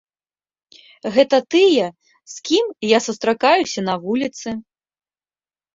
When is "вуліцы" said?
4.09-4.49